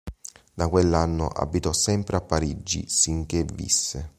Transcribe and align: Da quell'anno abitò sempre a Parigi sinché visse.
Da 0.55 0.67
quell'anno 0.67 1.27
abitò 1.27 1.71
sempre 1.73 2.15
a 2.17 2.21
Parigi 2.21 2.89
sinché 2.89 3.43
visse. 3.43 4.09